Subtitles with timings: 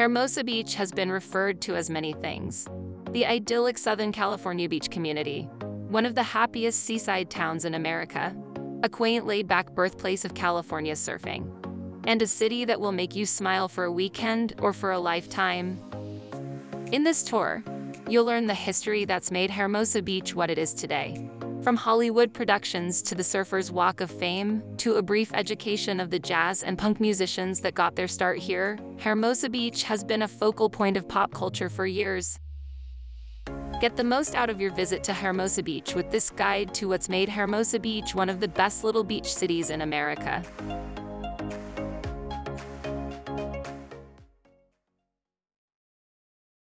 [0.00, 2.66] Hermosa Beach has been referred to as many things.
[3.10, 5.42] The idyllic Southern California beach community,
[5.90, 8.34] one of the happiest seaside towns in America,
[8.82, 11.52] a quaint laid-back birthplace of California surfing,
[12.04, 15.78] and a city that will make you smile for a weekend or for a lifetime.
[16.92, 17.62] In this tour,
[18.08, 21.28] you'll learn the history that's made Hermosa Beach what it is today.
[21.62, 26.18] From Hollywood productions to the Surfer's Walk of Fame, to a brief education of the
[26.18, 30.70] jazz and punk musicians that got their start here, Hermosa Beach has been a focal
[30.70, 32.38] point of pop culture for years.
[33.78, 37.10] Get the most out of your visit to Hermosa Beach with this guide to what's
[37.10, 40.42] made Hermosa Beach one of the best little beach cities in America.